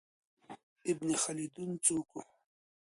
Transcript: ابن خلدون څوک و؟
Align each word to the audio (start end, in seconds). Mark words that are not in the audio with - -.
ابن 0.89 1.07
خلدون 1.23 1.69
څوک 1.85 2.07
و؟ 2.15 2.19